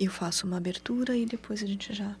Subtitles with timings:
[0.00, 2.16] Eu faço uma abertura e depois a gente já.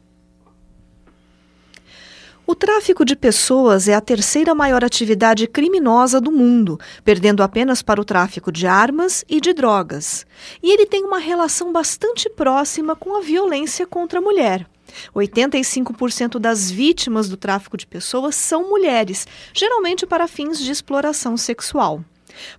[2.46, 7.98] O tráfico de pessoas é a terceira maior atividade criminosa do mundo, perdendo apenas para
[7.98, 10.26] o tráfico de armas e de drogas.
[10.62, 14.68] E ele tem uma relação bastante próxima com a violência contra a mulher.
[15.14, 22.04] 85% das vítimas do tráfico de pessoas são mulheres, geralmente para fins de exploração sexual.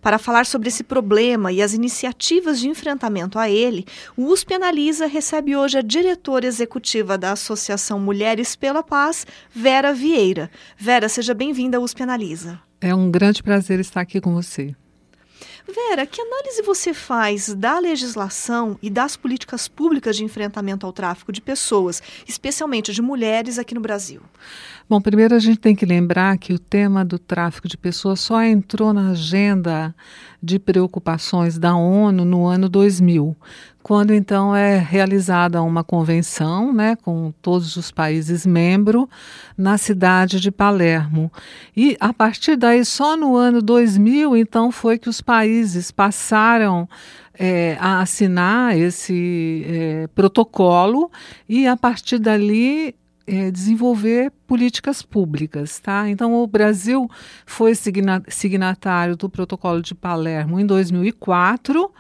[0.02, 3.86] Para falar sobre esse problema e as iniciativas de enfrentamento a ele,
[4.16, 10.50] o USP Analisa recebe hoje a diretora executiva da Associação Mulheres pela Paz, Vera Vieira.
[10.78, 12.60] Vera, seja bem-vinda ao USP Analisa.
[12.80, 14.76] É um grande prazer estar aqui com você.
[15.68, 21.32] Vera, que análise você faz da legislação e das políticas públicas de enfrentamento ao tráfico
[21.32, 24.22] de pessoas, especialmente de mulheres aqui no Brasil?
[24.90, 28.44] Bom, primeiro a gente tem que lembrar que o tema do tráfico de pessoas só
[28.44, 29.96] entrou na agenda
[30.44, 33.36] de preocupações da ONU no ano 2000,
[33.84, 39.08] quando então é realizada uma convenção, né, com todos os países membros
[39.58, 41.32] na cidade de Palermo.
[41.76, 46.88] E a partir daí, só no ano 2000, então foi que os países passaram
[47.34, 51.12] é, a assinar esse é, protocolo
[51.50, 56.10] e a partir dali é, desenvolver políticas públicas, tá?
[56.10, 57.10] Então o Brasil
[57.46, 57.74] foi
[58.28, 61.92] signatário do Protocolo de Palermo em 2004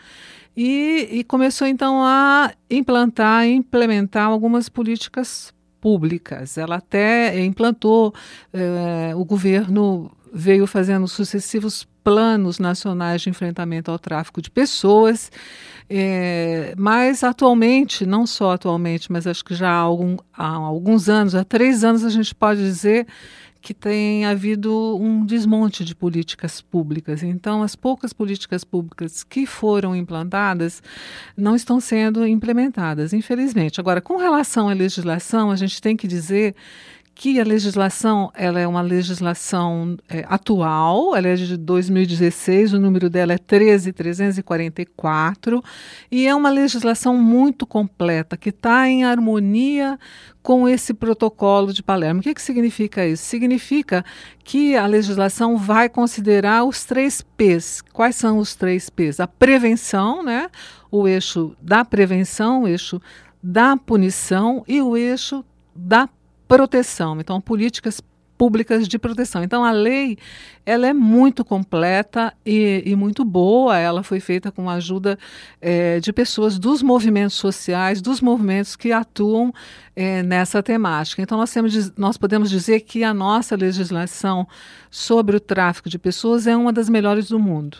[0.55, 6.57] e, e começou então a implantar, implementar algumas políticas públicas.
[6.57, 8.13] Ela até implantou,
[8.53, 15.31] é, o governo veio fazendo sucessivos planos nacionais de enfrentamento ao tráfico de pessoas,
[15.89, 21.35] é, mas atualmente, não só atualmente, mas acho que já há, algum, há alguns anos,
[21.35, 23.05] há três anos, a gente pode dizer
[23.61, 27.21] que tem havido um desmonte de políticas públicas.
[27.21, 30.81] Então, as poucas políticas públicas que foram implantadas
[31.37, 33.79] não estão sendo implementadas, infelizmente.
[33.79, 36.55] Agora, com relação à legislação, a gente tem que dizer
[37.21, 43.11] que a legislação ela é uma legislação é, atual, ela é de 2016, o número
[43.11, 45.63] dela é 13344
[46.09, 49.99] e é uma legislação muito completa que está em harmonia
[50.41, 52.21] com esse protocolo de Palermo.
[52.21, 53.23] O que, que significa isso?
[53.23, 54.03] Significa
[54.43, 57.83] que a legislação vai considerar os três P's.
[57.93, 59.19] Quais são os três P's?
[59.19, 60.49] A prevenção, né?
[60.89, 62.99] o eixo da prevenção, o eixo
[63.43, 65.45] da punição e o eixo
[65.75, 66.09] da
[66.57, 67.17] proteção.
[67.19, 68.01] Então, políticas
[68.37, 69.43] públicas de proteção.
[69.43, 70.17] Então, a lei
[70.65, 73.77] ela é muito completa e, e muito boa.
[73.77, 75.17] Ela foi feita com a ajuda
[75.61, 79.53] é, de pessoas dos movimentos sociais, dos movimentos que atuam
[79.95, 81.21] é, nessa temática.
[81.21, 84.47] Então, nós, temos, nós podemos dizer que a nossa legislação
[84.89, 87.77] sobre o tráfico de pessoas é uma das melhores do mundo.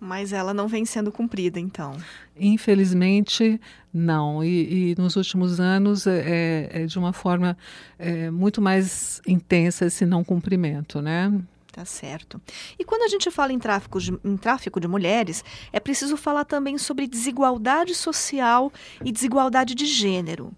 [0.00, 1.94] Mas ela não vem sendo cumprida, então.
[2.38, 3.60] Infelizmente,
[3.92, 4.42] não.
[4.42, 7.56] E, e nos últimos anos é, é, é de uma forma
[7.98, 11.30] é, muito mais intensa esse não cumprimento, né?
[11.70, 12.40] Tá certo.
[12.78, 16.44] E quando a gente fala em tráfico, de, em tráfico de mulheres, é preciso falar
[16.44, 18.72] também sobre desigualdade social
[19.04, 20.50] e desigualdade de gênero.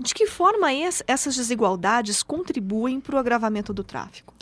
[0.00, 0.68] De que forma
[1.06, 4.34] essas desigualdades contribuem para o agravamento do tráfico?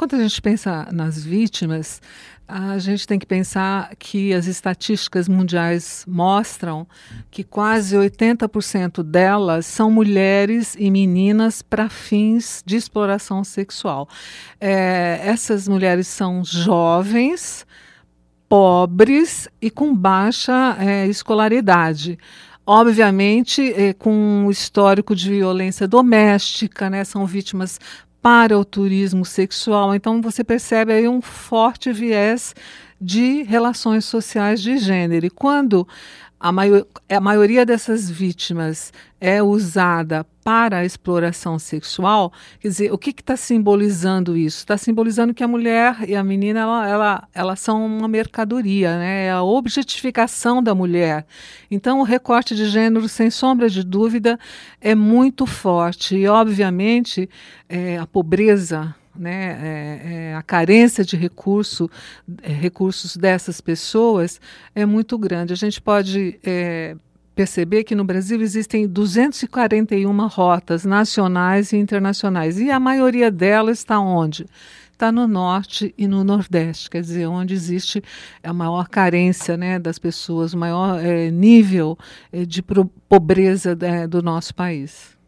[0.00, 2.00] Quando a gente pensa nas vítimas,
[2.48, 6.86] a gente tem que pensar que as estatísticas mundiais mostram
[7.30, 14.08] que quase 80% delas são mulheres e meninas para fins de exploração sexual.
[14.58, 17.66] É, essas mulheres são jovens,
[18.48, 22.18] pobres e com baixa é, escolaridade
[22.66, 27.80] obviamente é, com um histórico de violência doméstica, né, são vítimas
[28.22, 29.94] para o turismo sexual.
[29.94, 32.54] Então você percebe aí um forte viés
[33.00, 35.26] de relações sociais de gênero.
[35.26, 35.86] E quando
[36.40, 42.96] a, maior, a maioria dessas vítimas é usada para a exploração sexual, quer dizer, o
[42.96, 44.60] que está simbolizando isso?
[44.60, 49.26] Está simbolizando que a mulher e a menina ela, ela, elas são uma mercadoria, né?
[49.26, 51.26] é a objetificação da mulher.
[51.70, 54.40] Então, o recorte de gênero, sem sombra de dúvida,
[54.80, 56.16] é muito forte.
[56.16, 57.28] E, obviamente,
[57.68, 61.90] é, a pobreza né, é, é, a carência de recurso,
[62.42, 64.40] é, recursos dessas pessoas
[64.74, 65.52] é muito grande.
[65.52, 66.96] A gente pode é,
[67.34, 73.98] perceber que no Brasil existem 241 rotas nacionais e internacionais e a maioria delas está
[73.98, 74.46] onde?
[74.92, 78.02] Está no norte e no nordeste, quer dizer, onde existe
[78.44, 81.98] a maior carência né, das pessoas, o maior é, nível
[82.30, 82.62] é, de
[83.08, 83.74] pobreza
[84.06, 85.18] do nosso país.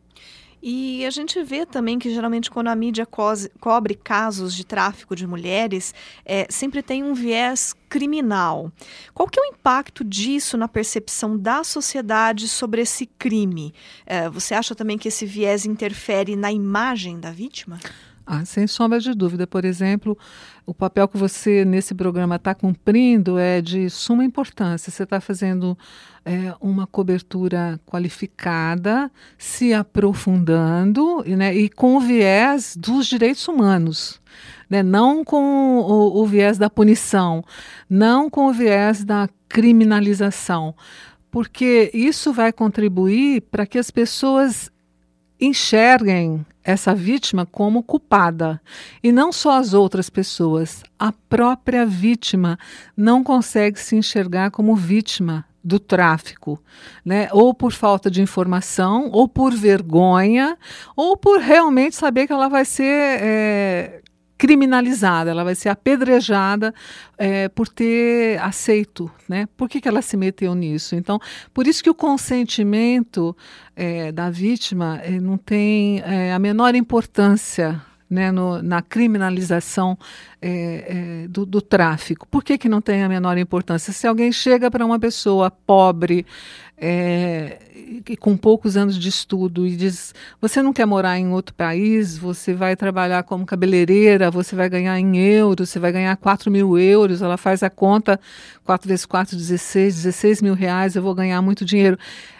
[0.62, 5.16] E a gente vê também que geralmente quando a mídia co cobre casos de tráfico
[5.16, 5.92] de mulheres,
[6.24, 8.70] é, sempre tem um viés criminal.
[9.12, 13.74] Qual que é o impacto disso na percepção da sociedade sobre esse crime?
[14.06, 17.80] É, você acha também que esse viés interfere na imagem da vítima?
[18.34, 19.46] Ah, sem sombra de dúvida.
[19.46, 20.16] Por exemplo,
[20.64, 24.90] o papel que você nesse programa está cumprindo é de suma importância.
[24.90, 25.76] Você está fazendo
[26.24, 34.18] é, uma cobertura qualificada, se aprofundando né, e com o viés dos direitos humanos.
[34.70, 37.44] Né, não com o, o viés da punição,
[37.86, 40.74] não com o viés da criminalização,
[41.30, 44.71] porque isso vai contribuir para que as pessoas
[45.44, 48.60] enxerguem essa vítima como culpada.
[49.02, 52.58] E não só as outras pessoas, a própria vítima
[52.96, 56.60] não consegue se enxergar como vítima do tráfico,
[57.04, 57.28] né?
[57.30, 60.58] ou por falta de informação, ou por vergonha,
[60.96, 64.01] ou por realmente saber que ela vai ser é,
[64.42, 66.74] criminalizada, ela vai ser apedrejada
[67.16, 69.46] é, por ter aceito, né?
[69.56, 70.96] Por que, que ela se meteu nisso?
[70.96, 71.20] Então,
[71.54, 73.36] por isso que o consentimento
[73.76, 77.80] é, da vítima é, não tem é, a menor importância
[78.10, 79.96] né, no, na criminalização
[80.40, 82.26] é, é, do, do, tráfico.
[82.26, 83.92] Por que, que não tem a menor importância?
[83.92, 86.26] Se alguém chega para uma pessoa pobre,
[86.84, 87.58] é,
[88.18, 92.52] com poucos anos de estudo e diz: você não quer morar em outro país, você
[92.52, 97.22] vai trabalhar como cabeleireira, você vai ganhar em euros, você vai ganhar 4 mil euros.
[97.22, 98.18] Ela faz a conta:
[98.64, 101.96] 4 vezes 4, 16, 16 mil reais, eu vou ganhar muito dinheiro.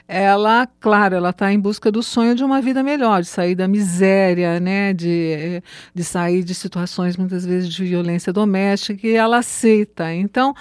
[0.08, 3.68] Ela, claro, ela está em busca do sonho de uma vida melhor, de sair da
[3.68, 5.62] miséria, né, de,
[5.94, 10.12] de sair de situações muitas vezes de violência doméstica, e ela aceita.
[10.12, 10.52] Então,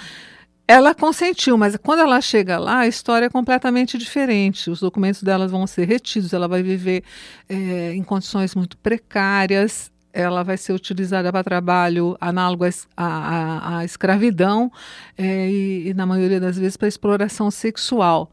[0.67, 4.69] ela consentiu, mas quando ela chega lá, a história é completamente diferente.
[4.69, 7.03] Os documentos dela vão ser retidos, ela vai viver
[7.49, 12.65] é, em condições muito precárias, ela vai ser utilizada para trabalho análogo
[12.95, 14.71] à, escravidão
[15.17, 18.31] é, e, e, na maioria das vezes, para exploração sexual.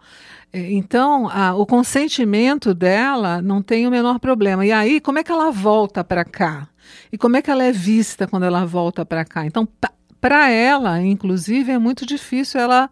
[0.52, 4.64] É, então, a, o consentimento dela não tem o menor problema.
[4.64, 6.68] E aí, como é que ela volta para cá?
[7.12, 9.44] E como é que ela é vista quando ela volta para cá?
[9.44, 9.68] Então,
[10.20, 12.90] para ela, inclusive, é muito difícil ela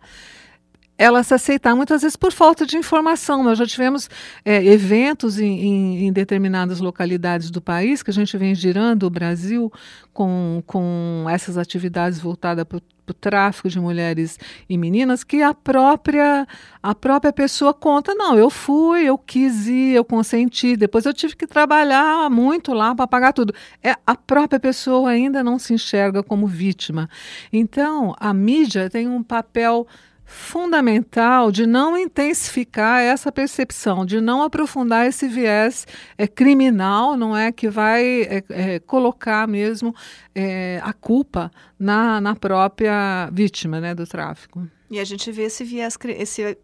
[0.98, 3.43] ela se aceitar, muitas vezes por falta de informação.
[3.43, 4.08] Nós já tivemos
[4.44, 9.10] é, eventos em, em, em, determinadas localidades do país, que a gente vem girando o
[9.10, 9.70] Brasil
[10.12, 12.78] com, com essas atividades voltadas para
[13.08, 14.38] o tráfico de mulheres
[14.69, 16.46] e meninas, que a própria,
[16.82, 21.37] a própria pessoa conta, não, eu fui, eu quis ir, eu consenti, depois eu tive
[21.37, 23.54] que trabalhar muito lá para pagar tudo.
[23.82, 27.08] É, a própria pessoa ainda não se enxerga como vítima.
[27.52, 29.87] Então, a mídia tem um papel
[30.26, 35.87] fundamental de não intensificar essa percepção, de não aprofundar esse viés
[36.19, 39.94] é, criminal, não é que vai é, é, colocar mesmo
[40.34, 44.67] é, a culpa na, na própria vítima né, do tráfico.
[44.91, 46.56] E a gente vê esse viés, esse, uh,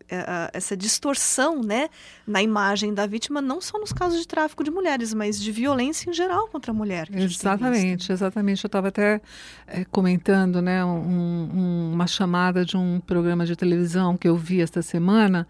[0.53, 1.89] essa distorção né,
[2.27, 6.09] na imagem da vítima, não só nos casos de tráfico de mulheres, mas de violência
[6.09, 7.09] em geral contra a mulher.
[7.13, 8.65] A exatamente, exatamente.
[8.65, 9.21] Eu estava até
[9.67, 14.61] é, comentando né, um, um, uma chamada de um programa de televisão que eu vi
[14.61, 15.47] esta semana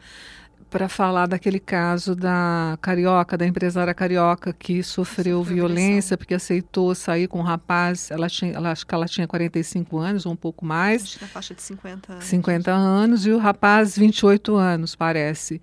[0.72, 7.28] para falar daquele caso da carioca, da empresária carioca que sofreu violência porque aceitou sair
[7.28, 10.64] com um rapaz, ela tinha, ela, acho que ela tinha 45 anos ou um pouco
[10.64, 11.02] mais.
[11.02, 12.24] Acho que na faixa de 50 anos.
[12.24, 15.60] 50 anos e o rapaz 28 anos, parece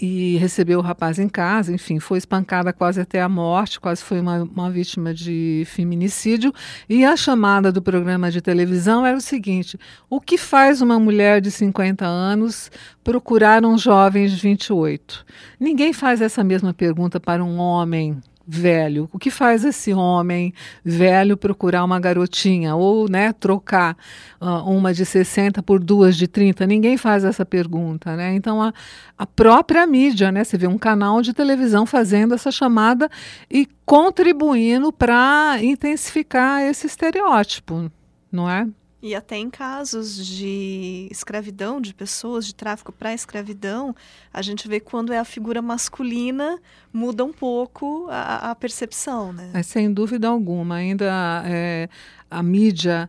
[0.00, 4.20] e recebeu o rapaz em casa, enfim, foi espancada quase até a morte, quase foi
[4.20, 6.54] uma, uma vítima de feminicídio.
[6.88, 11.40] E a chamada do programa de televisão era o seguinte: o que faz uma mulher
[11.40, 12.70] de 50 anos
[13.08, 15.24] procurar um jovem de 28?
[15.58, 19.08] Ninguém faz essa mesma pergunta para um homem velho.
[19.10, 20.52] O que faz esse homem
[20.84, 23.96] velho procurar uma garotinha ou né, trocar
[24.38, 26.66] uh, uma de 60 por duas de 30?
[26.66, 28.14] Ninguém faz essa pergunta.
[28.14, 28.34] Né?
[28.34, 28.74] Então, a,
[29.16, 33.08] a própria mídia, né, você vê um canal de televisão fazendo essa chamada
[33.50, 37.90] e contribuindo para intensificar esse estereótipo,
[38.30, 38.68] não é?
[39.00, 43.94] E até em casos de escravidão, de pessoas de tráfico para escravidão,
[44.32, 46.58] a gente vê quando é a figura masculina,
[46.92, 49.50] muda um pouco a, a percepção, né?
[49.54, 50.76] É, sem dúvida alguma.
[50.76, 51.88] Ainda é,
[52.28, 53.08] a mídia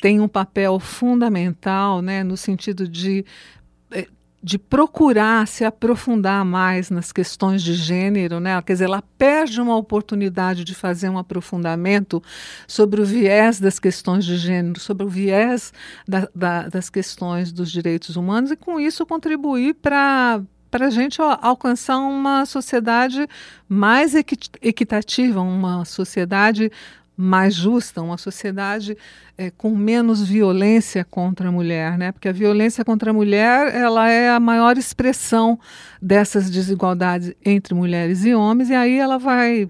[0.00, 3.24] tem um papel fundamental, né, no sentido de
[4.42, 8.60] de procurar se aprofundar mais nas questões de gênero, né?
[8.62, 12.22] Quer dizer, ela perde uma oportunidade de fazer um aprofundamento
[12.66, 15.72] sobre o viés das questões de gênero, sobre o viés
[16.08, 21.20] da, da, das questões dos direitos humanos e com isso contribuir para para a gente
[21.20, 23.26] alcançar uma sociedade
[23.68, 26.70] mais equitativa, uma sociedade
[27.20, 28.96] mais justa, uma sociedade
[29.36, 32.12] é, com menos violência contra a mulher, né?
[32.12, 35.58] Porque a violência contra a mulher ela é a maior expressão
[36.00, 39.68] dessas desigualdades entre mulheres e homens e aí ela vai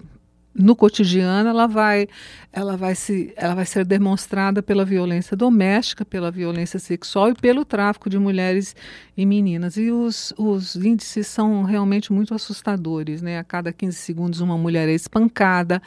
[0.53, 2.07] no cotidiano ela vai
[2.51, 7.63] ela vai se ela vai ser demonstrada pela violência doméstica pela violência sexual e pelo
[7.63, 8.75] tráfico de mulheres
[9.15, 9.77] e meninas.
[9.77, 13.39] E os, os índices são realmente muito assustadores né?
[13.39, 15.81] A cada 15 segundos uma mulher é espancada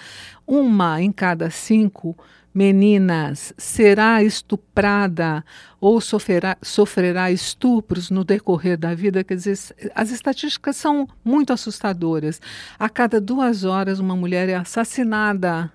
[0.46, 2.16] uma em cada cinco
[2.54, 5.44] meninas será estuprada
[5.80, 9.24] ou sofrerá, sofrerá estupros no decorrer da vida.
[9.24, 9.58] Quer dizer,
[9.94, 12.40] as estatísticas são muito assustadoras.
[12.78, 15.72] A cada duas horas, uma mulher é assassinada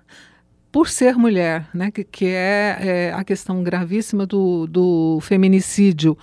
[0.72, 6.16] por ser mulher, né, que, que é, é, a questão gravíssima do, do feminicídio.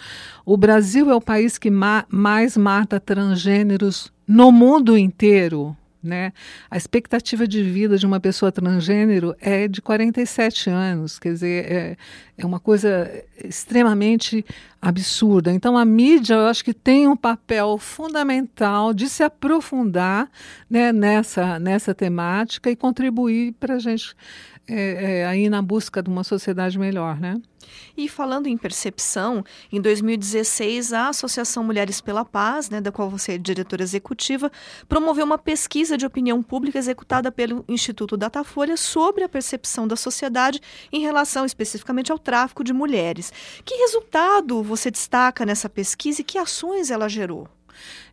[0.45, 5.75] O Brasil é o país que ma mais mata transgêneros no mundo inteiro.
[6.07, 6.31] Né?
[6.71, 11.97] A expectativa de vida de uma pessoa transgênero é de 47 anos, quer dizer, é,
[12.37, 13.11] é uma coisa
[13.43, 14.45] extremamente
[14.81, 15.51] absurda.
[15.51, 20.29] Então, a mídia, eu acho que tem um papel fundamental de se aprofundar
[20.69, 24.15] né, nessa, nessa temática e contribuir para a gente
[24.69, 27.41] é, é, aí na busca de uma sociedade melhor, né?
[27.95, 33.33] E falando em percepção, em 2016 a Associação Mulheres pela Paz, né, da qual você
[33.33, 34.51] é diretora executiva,
[34.87, 40.61] promoveu uma pesquisa de opinião pública executada pelo Instituto Datafolha sobre a percepção da sociedade
[40.91, 43.31] em relação especificamente ao tráfico de mulheres.
[43.65, 47.47] Que resultado você destaca nessa pesquisa e que ações ela gerou?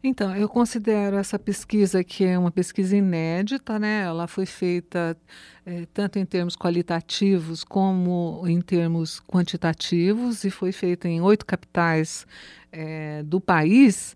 [0.03, 4.03] Então, eu considero essa pesquisa que é uma pesquisa inédita, né?
[4.03, 5.17] Ela foi feita
[5.65, 12.27] é, tanto em termos qualitativos como em termos quantitativos e foi feita em oito capitais
[12.71, 14.15] é, do país.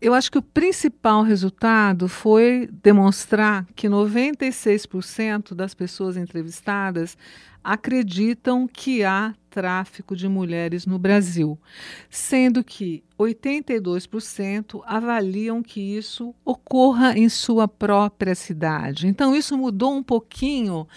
[0.00, 7.16] Eu acho que o principal resultado foi demonstrar que 96% das pessoas entrevistadas
[7.62, 11.56] acreditam que há tráfico de mulheres no Brasil,
[12.10, 19.06] sendo que 82% avaliam que isso ocorra em sua própria cidade.
[19.06, 20.88] Então, isso mudou um pouquinho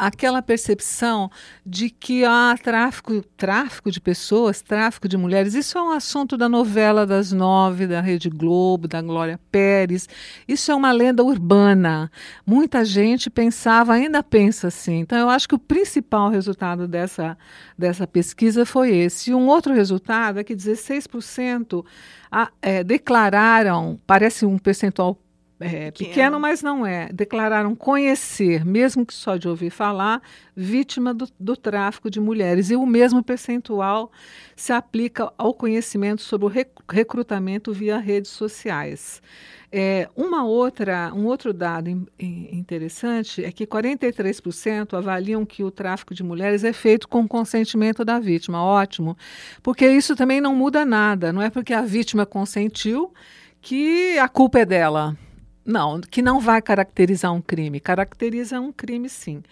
[0.00, 1.30] aquela percepção
[1.64, 5.52] de que há tráfico, tráfico de pessoas, tráfico de mulheres.
[5.52, 10.08] Isso é um assunto da novela das nove, da Rede Globo, da Glória Pérez.
[10.48, 12.10] Isso é uma lenda urbana.
[12.46, 15.00] Muita gente pensava, ainda pensa assim.
[15.00, 17.36] Então, eu acho que o principal resultado dessa,
[17.76, 19.30] dessa pesquisa foi esse.
[19.30, 21.84] E um outro resultado é que 16%
[22.30, 25.18] a, é, declararam, parece um percentual
[25.60, 27.10] é, pequeno, mas não é.
[27.12, 30.22] Declararam conhecer, mesmo que só de ouvir falar,
[30.56, 32.70] vítima do, do, tráfico de mulheres.
[32.70, 34.10] E o mesmo percentual
[34.56, 36.52] se aplica ao conhecimento sobre o
[36.90, 39.20] recrutamento via redes sociais.
[39.70, 45.70] É, uma outra, um outro dado in, in, interessante é que 43% avaliam que o
[45.70, 48.64] tráfico de mulheres é feito com consentimento da vítima.
[48.64, 49.16] Ótimo,
[49.62, 51.34] porque isso também não muda nada.
[51.34, 53.12] Não é porque a vítima consentiu
[53.60, 55.16] que a culpa é dela.
[55.64, 57.80] Não, que não vai caracterizar um crime.
[57.80, 59.42] Caracteriza um crime, sim.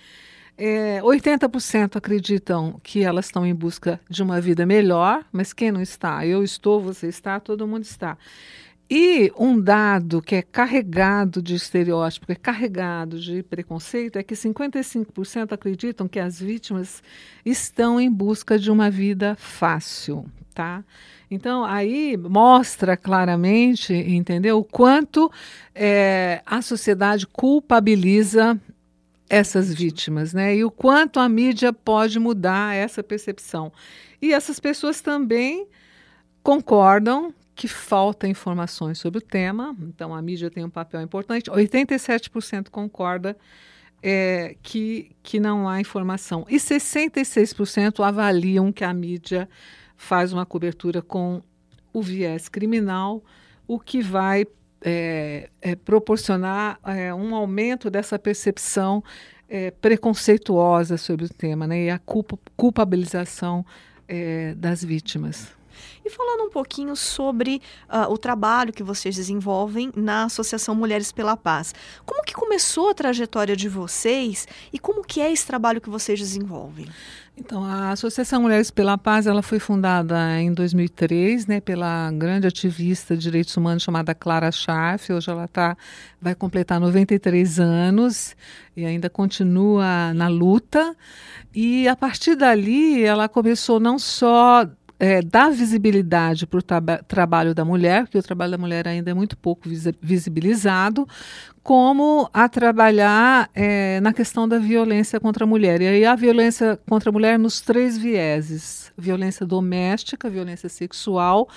[0.57, 5.81] É, 80% acreditam que elas estão em busca de uma vida melhor, mas quem não
[5.81, 6.27] está?
[6.27, 8.19] Eu estou, você está, todo mundo está.
[8.91, 15.53] E um dado que é carregado de estereótipo, é carregado de preconceito, é que 55%
[15.53, 17.03] acreditam que as vítimas
[17.45, 20.83] estão em busca de uma vida fácil, tá?
[21.31, 25.31] Então, aí mostra claramente, entendeu, o quanto
[25.75, 28.59] é, a sociedade culpabiliza
[29.29, 30.57] essas vítimas, né?
[30.57, 33.71] E o quanto a mídia pode mudar essa percepção.
[34.23, 35.67] E essas pessoas também
[36.43, 41.51] concordam que falta informações sobre o tema, então a mídia tem um papel importante.
[41.51, 43.37] 87% concorda
[44.01, 46.47] é, que, que não há informação.
[46.49, 49.49] E 66% avaliam que a mídia
[49.97, 51.43] faz uma cobertura com
[51.93, 53.25] o viés criminal,
[53.67, 54.47] o que vai
[54.81, 59.03] é, é, proporcionar é, um aumento dessa percepção
[59.49, 63.67] é, preconceituosa sobre o tema né, e a culpa, culpabilização
[64.07, 65.58] é, das vítimas.
[66.05, 71.37] E falando um pouquinho sobre uh, o trabalho que vocês desenvolvem na Associação Mulheres pela
[71.37, 71.75] Paz.
[72.05, 76.19] Como que começou a trajetória de vocês e como que é esse trabalho que vocês
[76.19, 76.87] desenvolvem?
[77.41, 83.17] Então, a Associação Mulheres pela Paz ela foi fundada em 2003 né, pela grande ativista
[83.17, 85.13] de direitos humanos chamada Clara Schaff.
[85.13, 85.77] Hoje ela tá,
[86.21, 88.35] vai completar 93 anos
[88.77, 90.97] e ainda continua na luta.
[91.55, 97.55] E a partir dali ela começou não só é, dar visibilidade para o tra trabalho
[97.55, 99.69] da mulher, porque o trabalho da mulher ainda é muito pouco
[100.01, 101.07] visibilizado,
[101.63, 105.81] como a trabalhar é, na questão da violência contra a mulher.
[105.83, 111.49] E aí a violência contra a mulher nos três vieses: violência doméstica, violência sexual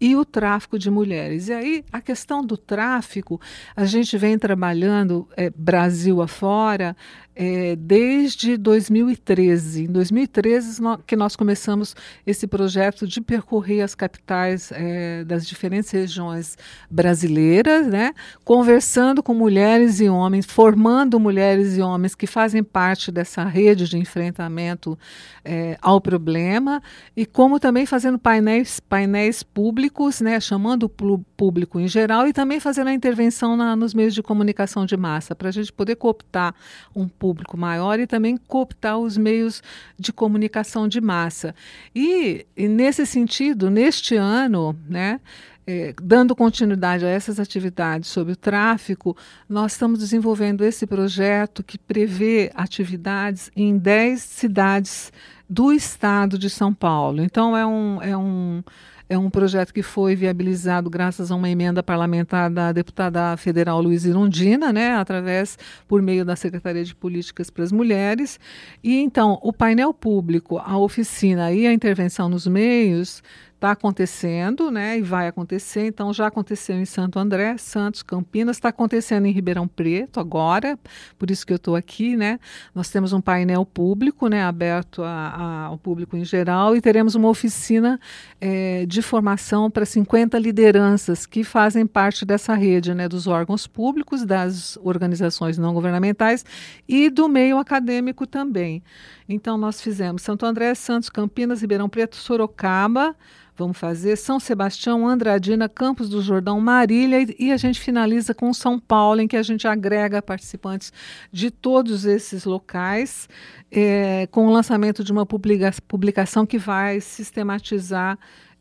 [0.00, 1.48] e o tráfico de mulheres.
[1.48, 3.40] E aí a questão do tráfico,
[3.74, 6.96] a gente vem trabalhando é, Brasil afora
[7.36, 9.84] é, desde 2013.
[9.84, 11.94] Em 2013 no, que nós começamos
[12.26, 16.56] esse projeto de percorrer as capitais é, das diferentes regiões
[16.90, 23.44] brasileiras, né, conversando com mulheres e homens, formando mulheres e homens que fazem parte dessa
[23.44, 24.98] rede de enfrentamento
[25.44, 26.82] é, ao problema
[27.14, 32.58] e como também fazendo painéis, painéis públicos, né, chamando o público em geral e também
[32.60, 36.54] fazendo a intervenção na, nos meios de comunicação de massa para a gente poder cooptar
[36.94, 39.60] um público público maior e também cooptar os meios
[39.98, 41.52] de comunicação de massa.
[41.92, 45.20] E, e nesse sentido, neste ano, né,
[45.66, 49.16] é, dando continuidade a essas atividades sobre o tráfico,
[49.48, 55.12] nós estamos desenvolvendo esse projeto que prevê atividades em 10 cidades
[55.50, 57.20] do estado de São Paulo.
[57.22, 58.00] Então, é um.
[58.00, 58.62] É um
[59.08, 64.04] é um projeto que foi viabilizado graças a uma emenda parlamentar da deputada federal Luiz
[64.04, 68.40] Irundina, né, através por meio da Secretaria de Políticas para as Mulheres.
[68.82, 73.22] E então, o painel público, a oficina e a intervenção nos meios
[73.56, 74.98] está acontecendo, né?
[74.98, 75.86] E vai acontecer.
[75.86, 80.78] Então já aconteceu em Santo André, Santos, Campinas, está acontecendo em Ribeirão Preto agora.
[81.18, 82.38] Por isso que eu estou aqui, né?
[82.74, 84.44] Nós temos um painel público, né?
[84.44, 87.98] Aberto a, a, ao público em geral e teremos uma oficina
[88.40, 93.08] é, de formação para 50 lideranças que fazem parte dessa rede, né?
[93.08, 96.44] Dos órgãos públicos, das organizações não governamentais
[96.86, 98.82] e do meio acadêmico também.
[99.26, 103.16] Então nós fizemos Santo André, Santos, Campinas, Ribeirão Preto, Sorocaba
[103.56, 108.78] vamos fazer São Sebastião, Andradina, Campos do Jordão, Marília e, a gente finaliza com São
[108.78, 110.92] Paulo, em que a gente agrega participantes
[111.32, 113.28] de todos esses locais,
[113.70, 118.18] é, com o lançamento de uma publica publicação que vai sistematizar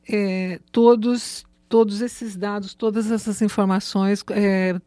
[0.07, 4.23] é, todos, todos esses dados, todas essas informações.
[4.29, 4.79] É,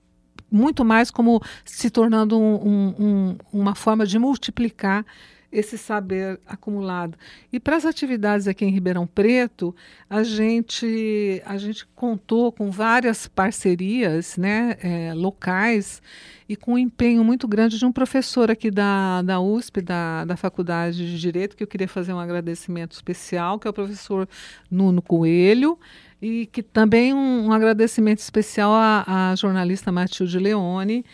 [0.51, 5.05] muito mais como se tornando um, um, uma forma de multiplicar
[5.51, 7.17] esse saber acumulado.
[7.53, 9.75] E para as atividades aqui em Ribeirão Preto,
[10.09, 16.03] a gente, a gente contou com várias parcerias né, é, locais
[16.49, 20.37] e com um empenho muito grande de um professor aqui da, da USP, da, da
[20.37, 24.29] Faculdade de Direito, que eu queria fazer um agradecimento especial, que é o professor
[24.71, 25.79] Nuno Coelho,
[26.21, 31.05] e que também um, um agradecimento especial à, à jornalista Matilde Leone,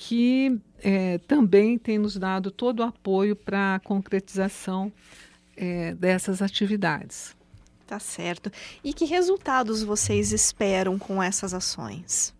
[0.00, 4.92] que é, também tem nos dado todo o apoio para a concretização
[5.56, 7.36] é, dessas atividades.
[7.84, 8.48] Tá certo.
[8.84, 12.32] E que resultados vocês esperam com essas ações?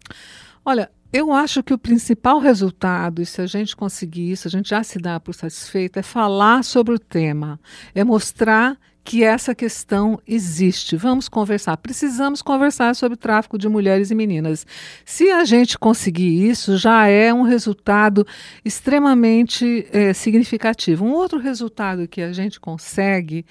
[0.64, 4.68] Olha, eu acho que o principal resultado, e se a gente conseguir isso, a gente
[4.68, 7.59] já se dá por satisfeito, é falar sobre o tema,
[7.94, 10.94] é mostrar que essa questão existe.
[10.94, 11.79] Vamos conversar.
[11.79, 14.66] Precisamos conversar sobre tráfico de mulheres e meninas.
[15.03, 18.27] Se a gente conseguir isso, já é um resultado
[18.62, 21.07] extremamente é, significativo.
[21.07, 23.47] Um outro resultado que a gente consegue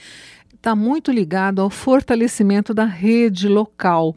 [0.53, 4.15] está muito ligado ao fortalecimento da rede local.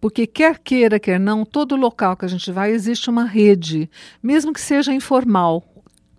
[0.00, 3.90] Porque quer queira, quer não, todo local que a gente vai existe uma rede,
[4.22, 5.64] mesmo que seja informal.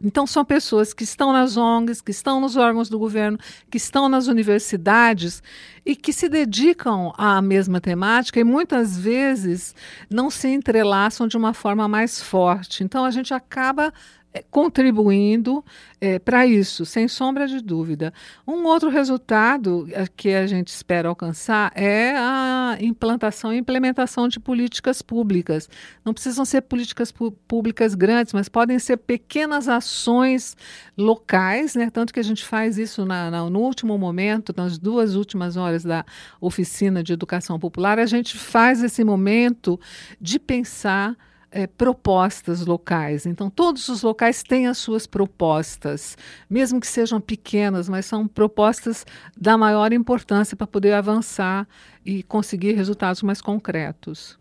[0.01, 3.37] Então, são pessoas que estão nas ONGs, que estão nos órgãos do governo,
[3.69, 5.43] que estão nas universidades
[5.85, 9.75] e que se dedicam à mesma temática e muitas vezes
[10.09, 12.81] não se entrelaçam de uma forma mais forte.
[12.81, 13.93] Então, a gente acaba
[14.51, 15.63] contribuindo
[15.99, 18.13] é, para isso, sem sombra de dúvida.
[18.47, 24.39] Um outro resultado é, que a gente espera alcançar é a implantação e implementação de
[24.39, 25.67] políticas públicas.
[26.05, 27.11] Não precisam ser políticas
[27.47, 30.55] públicas grandes, mas podem ser pequenas ações
[30.97, 31.89] locais, né?
[31.89, 35.83] tanto que a gente faz isso na, na, no último momento, nas duas últimas horas
[35.83, 36.05] da
[36.39, 39.79] oficina de educação popular, a gente faz esse momento
[40.21, 41.17] de pensar
[41.51, 43.25] é, propostas locais.
[43.25, 46.17] Então, todos os locais têm as suas propostas,
[46.49, 49.05] mesmo que sejam pequenas, mas são propostas
[49.37, 51.67] da maior importância para poder avançar
[52.05, 54.37] e conseguir resultados mais concretos.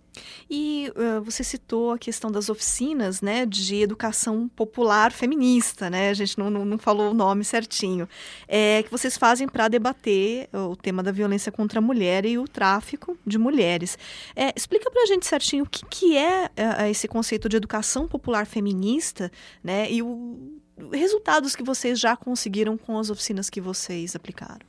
[0.50, 6.10] E uh, você citou a questão das oficinas, né, de educação popular feminista, né?
[6.10, 8.08] A gente não, não, não falou o nome certinho.
[8.46, 12.48] É, que vocês fazem para debater o tema da violência contra a mulher e o
[12.48, 13.98] tráfico de mulheres.
[14.34, 18.08] É, explica para a gente certinho o que, que é uh, esse conceito de educação
[18.08, 19.30] popular feminista,
[19.62, 19.90] né?
[19.90, 20.58] E o
[20.92, 24.60] resultados que vocês já conseguiram com as oficinas que vocês aplicaram?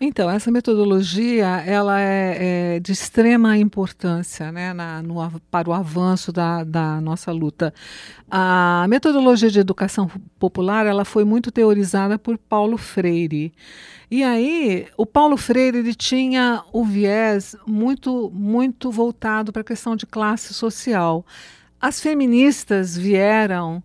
[0.00, 6.32] Então, essa metodologia ela é, é de extrema importância né, na, no, para o avanço
[6.32, 7.72] da, da nossa luta.
[8.30, 13.52] A metodologia de educação popular ela foi muito teorizada por Paulo Freire.
[14.10, 19.94] E aí, o Paulo Freire ele tinha o viés muito, muito voltado para a questão
[19.94, 21.24] de classe social.
[21.80, 23.82] As feministas vieram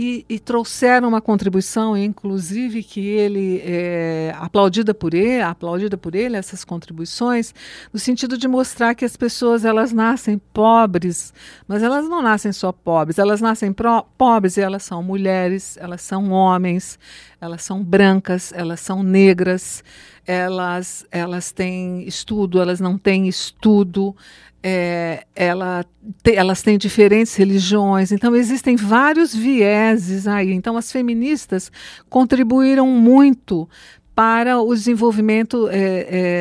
[0.00, 6.36] e, e, trouxeram uma contribuição, inclusive que ele é, aplaudida por ele, aplaudida por ele
[6.36, 7.52] essas contribuições,
[7.92, 11.34] no sentido de mostrar que as pessoas elas nascem pobres,
[11.66, 16.00] mas elas não nascem só pobres, elas nascem pro, pobres e elas são mulheres, elas
[16.00, 16.96] são homens,
[17.40, 19.82] elas são brancas, elas são negras,
[20.28, 24.14] elas elas têm estudo, elas não têm estudo
[24.62, 25.84] é, ela
[26.22, 30.52] te, elas têm diferentes religiões, então existem vários vieses aí.
[30.52, 31.70] Então, as feministas
[32.08, 33.68] contribuíram muito
[34.14, 35.76] para o desenvolvimento é,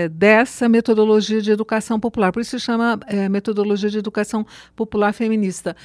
[0.06, 2.32] é, dessa metodologia de educação popular.
[2.32, 4.44] Por isso se chama é, metodologia de educação
[4.76, 5.76] popular feminista.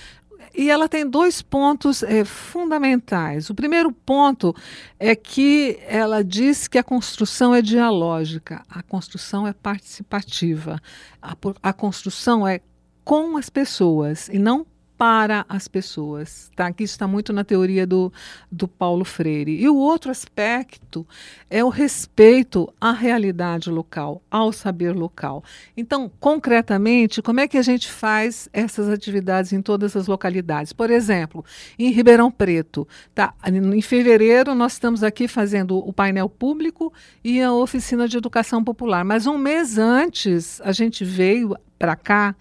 [0.55, 3.49] E ela tem dois pontos é, fundamentais.
[3.49, 4.55] O primeiro ponto
[4.99, 10.81] é que ela diz que a construção é dialógica, a construção é participativa,
[11.21, 12.61] a, a construção é
[13.05, 14.67] com as pessoas e não
[15.03, 16.49] para as pessoas.
[16.55, 16.69] Tá?
[16.69, 18.13] Aqui está muito na teoria do,
[18.53, 19.61] do Paulo Freire.
[19.61, 21.05] E o outro aspecto
[21.51, 25.43] é o respeito à realidade local, ao saber local.
[25.77, 30.73] Então, concretamente, como é que a gente faz essas atividades em todas as localidades?
[30.73, 31.45] Por exemplo,
[31.77, 33.35] em Ribeirão Preto, tá?
[33.45, 36.93] em fevereiro nós estamos aqui fazendo o painel público
[37.25, 39.05] e a oficina de educação popular.
[39.05, 42.37] Mas um mês antes a gente veio para cá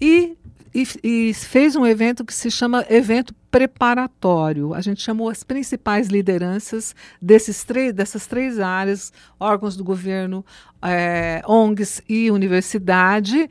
[0.00, 0.36] e
[0.76, 4.74] e, e, fez um evento que se chama evento preparatório.
[4.74, 9.10] A gente chamou as principais lideranças desses três, dessas três áreas,
[9.40, 10.44] órgãos do governo,
[10.82, 13.48] é, ONGs e universidade,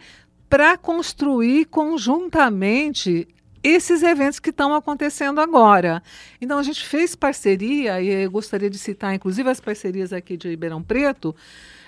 [0.48, 3.28] para construir conjuntamente
[3.64, 6.04] esses eventos que estão acontecendo agora.
[6.40, 10.50] Então a gente fez parceria, e eu gostaria de citar inclusive as parcerias aqui de
[10.50, 11.36] Ribeirão Preto,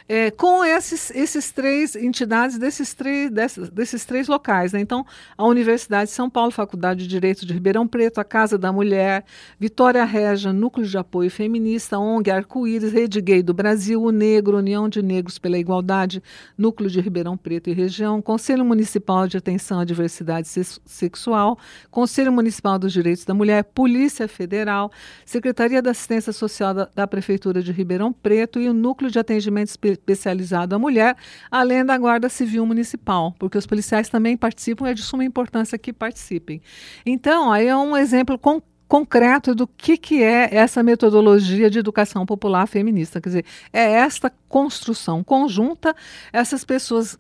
[0.10, 4.72] é, com esses, esses três entidades desses três, desses, desses três locais.
[4.72, 4.80] Né?
[4.80, 5.06] Então,
[5.38, 9.26] a Universidade de São Paulo, Faculdade de Direito de Ribeirão Preto, a Casa da Mulher,
[9.60, 14.88] Vitória Regia, Núcleo de Apoio Feminista, ONG Arco-Íris, Rede Gay do Brasil, o Negro, União
[14.88, 16.24] de Negros pela Igualdade,
[16.58, 21.58] Núcleo de Ribeirão Preto e Região, Conselho Municipal de Atenção à Diversidade Sexual,
[21.92, 24.92] Conselho Municipal dos Direitos da Mulher, Polícia Federal,
[25.26, 29.68] Secretaria da Assistência Social da, da Prefeitura de Ribeirão Preto e o Núcleo de Atendimento
[29.98, 31.16] especializado à mulher,
[31.52, 35.92] além da Guarda Civil Municipal, porque os policiais também participam, é de suma importância que
[35.92, 36.62] participem.
[37.06, 42.26] Então, aí é um exemplo concreto concreto do que, que é essa metodologia de educação
[42.26, 43.20] popular feminista.
[43.20, 45.94] Quer dizer, é esta construção conjunta,
[46.32, 47.20] essas pessoas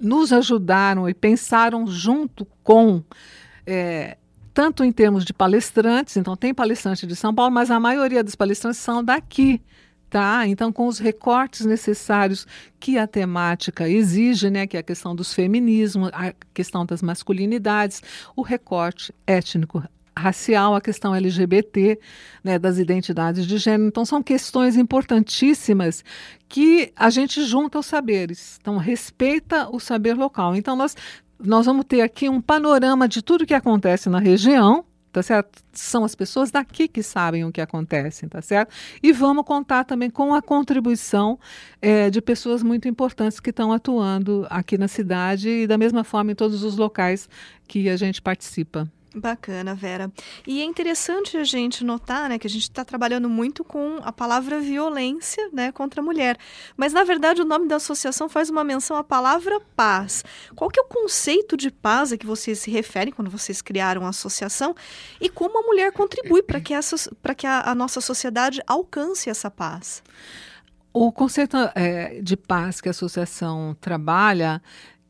[0.00, 3.02] nos ajudaram e pensaram junto com.
[3.66, 4.16] É,
[4.54, 8.34] tanto em termos de palestrantes, então tem palestrante de São Paulo, mas a maioria dos
[8.34, 9.62] palestrantes são daqui
[10.12, 12.46] Tá, então com os recortes necessários
[12.78, 18.02] que a temática exige, né, que é a questão dos feminismos, a questão das masculinidades,
[18.36, 19.82] o recorte étnico
[20.14, 21.98] racial, a questão LGBT,
[22.44, 23.88] né, das identidades de gênero.
[23.88, 26.04] Então, são questões importantíssimas
[26.46, 28.58] que a gente junta os saberes.
[28.60, 30.54] Então, respeita o saber local.
[30.54, 30.94] Então, nós,
[31.40, 35.62] nós vamos ter aqui um panorama de tudo que acontece na região, tá certo?
[35.72, 38.74] São as pessoas daqui que sabem o que acontece, tá certo?
[39.02, 41.38] E vamos contar também com a contribuição
[41.80, 46.32] é, de pessoas muito importantes que estão atuando aqui na cidade e da mesma forma
[46.32, 47.28] em todos os locais
[47.68, 48.90] que a gente participa.
[49.14, 50.10] Bacana, Vera.
[50.46, 54.12] E é interessante a gente notar, né, que a gente está trabalhando muito com a
[54.12, 56.38] palavra violência, né, contra a mulher.
[56.76, 60.24] Mas na verdade o nome da associação faz uma menção à palavra paz.
[60.54, 64.06] Qual que é o conceito de paz a que vocês se referem quando vocês criaram
[64.06, 64.74] a associação
[65.20, 66.96] e como a mulher contribui para que essa,
[67.36, 70.02] que a, a nossa sociedade alcance essa paz?
[70.94, 74.60] O conceito é, de paz que a associação trabalha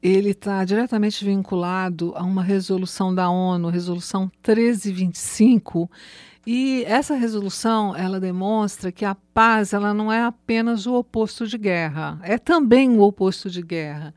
[0.02, 5.88] ele está diretamente vinculado a uma resolução da ONU, resolução 1325,
[6.44, 11.56] e essa resolução ela demonstra que a paz ela não é apenas o oposto de
[11.56, 14.12] guerra, é também o oposto de guerra.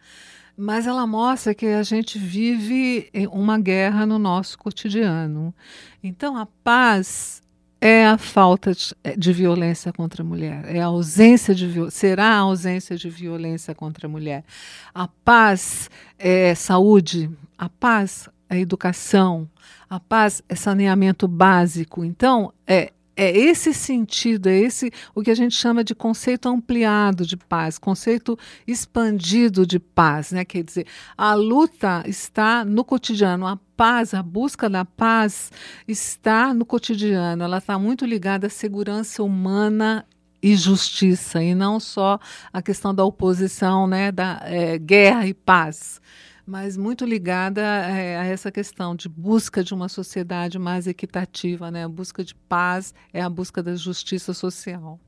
[0.57, 5.53] Mas ela mostra que a gente vive uma guerra no nosso cotidiano.
[6.01, 7.43] Então a paz
[7.87, 12.29] é a falta de, é, de, violência contra a mulher, é a ausência de será
[12.29, 14.43] a ausência de violência contra a mulher.
[14.91, 19.47] A paz é saúde, a paz é educação,
[19.87, 22.03] a paz é saneamento básico.
[22.03, 27.25] Então, é é esse sentido, é esse o que a gente chama de conceito ampliado
[27.25, 30.43] de paz, conceito expandido de paz, né?
[30.43, 35.51] Quer dizer, a luta está no cotidiano, a paz, a busca da paz
[35.87, 40.05] está no cotidiano, ela está muito ligada à segurança humana
[40.41, 42.19] e justiça, e não só
[42.53, 45.99] a questão da oposição, né, da é, guerra e paz
[46.45, 51.85] mas muito ligada é, a essa questão de busca de uma sociedade mais equitativa, né?
[51.85, 54.99] A busca de paz é a busca da justiça social.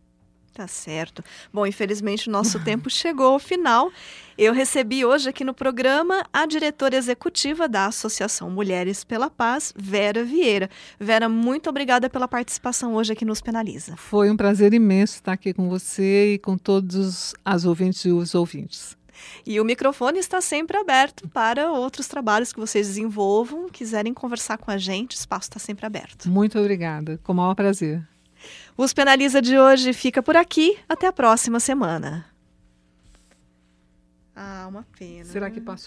[0.57, 1.23] Tá certo.
[1.53, 3.91] Bom, infelizmente o nosso tempo chegou ao final.
[4.35, 10.23] Eu recebi hoje aqui no programa a diretora executiva da Associação Mulheres pela Paz, Vera
[10.23, 10.67] Vieira.
[10.99, 13.95] Vera, muito obrigada pela participação hoje aqui nos Penaliza.
[13.97, 18.33] Foi um prazer imenso estar aqui com você e com todos as ouvintes e os
[18.33, 18.97] ouvintes.
[19.45, 24.71] E o microfone está sempre aberto para outros trabalhos que vocês desenvolvam, quiserem conversar com
[24.71, 26.29] a gente, o espaço está sempre aberto.
[26.29, 28.05] Muito obrigada, com o maior prazer.
[28.77, 30.77] Os Penaliza de hoje fica por aqui.
[30.87, 32.25] Até a próxima semana.
[34.35, 35.25] Ah, uma pena.
[35.25, 35.85] Será que passou?